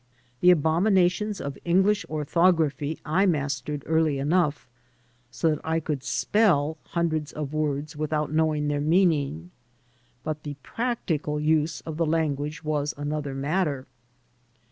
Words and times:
The 0.39 0.49
^abominations 0.51 1.39
of 1.39 1.59
English 1.63 2.05
orthography 2.09 2.97
I 3.05 3.27
mastered 3.27 3.83
early 3.85 4.17
enough, 4.17 4.67
so 5.29 5.49
that 5.51 5.61
I 5.63 5.79
could 5.79 6.03
spell 6.03 6.77
hundreds 6.85 7.31
of 7.31 7.53
words 7.53 7.95
without 7.95 8.31
knowing 8.33 8.67
their 8.67 8.81
meaning. 8.81 9.51
But 10.23 10.41
the 10.41 10.55
practical 10.63 11.39
use 11.39 11.81
of 11.81 11.97
the 11.97 12.07
language 12.07 12.63
was 12.63 12.95
another 12.97 13.35
matter. 13.35 13.85